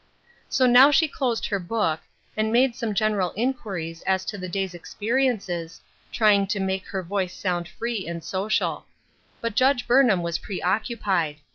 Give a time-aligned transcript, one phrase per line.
[0.49, 1.99] So now she closed her book,
[2.35, 4.73] and made some I48" THE DEED FOR THE WILL." general inquiries as to the clay's
[4.73, 5.81] experiences,
[6.11, 8.87] try ing to make her voice sound free and social.
[9.41, 11.35] But Judge Burnham was preoccupied.